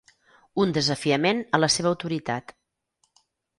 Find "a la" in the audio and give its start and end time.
1.59-1.71